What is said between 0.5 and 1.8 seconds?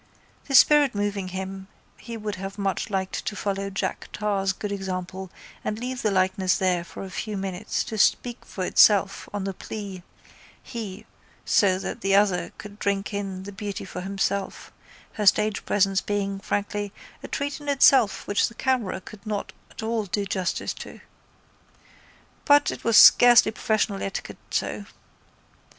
spirit moving him